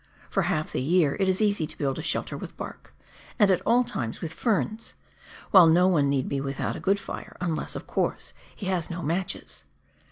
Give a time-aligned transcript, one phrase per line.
[0.31, 2.91] For half the year it is easy to build a shelter with bark,
[3.37, 4.95] and at all times with ferns,
[5.51, 9.03] while no one need be without a good fire, unless, of course, he has no
[9.03, 9.63] matches.